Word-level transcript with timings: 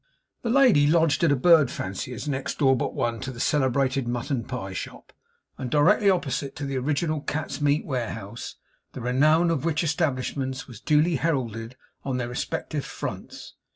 This 0.41 0.51
lady 0.51 0.87
lodged 0.87 1.23
at 1.23 1.31
a 1.31 1.35
bird 1.35 1.69
fancier's, 1.69 2.27
next 2.27 2.57
door 2.57 2.75
but 2.75 2.95
one 2.95 3.19
to 3.19 3.29
the 3.29 3.39
celebrated 3.39 4.07
mutton 4.07 4.43
pie 4.43 4.73
shop, 4.73 5.13
and 5.59 5.69
directly 5.69 6.09
opposite 6.09 6.55
to 6.55 6.65
the 6.65 6.75
original 6.79 7.21
cat's 7.21 7.61
meat 7.61 7.85
warehouse; 7.85 8.55
the 8.93 9.01
renown 9.01 9.51
of 9.51 9.63
which 9.63 9.83
establishments 9.83 10.67
was 10.67 10.81
duly 10.81 11.17
heralded 11.17 11.77
on 12.03 12.17
their 12.17 12.29
respective 12.29 12.83
fronts. 12.83 13.53